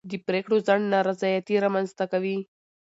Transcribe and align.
د 0.09 0.11
پرېکړو 0.27 0.57
ځنډ 0.67 0.83
نارضایتي 0.93 1.55
رامنځته 1.65 2.05
کوي 2.11 2.37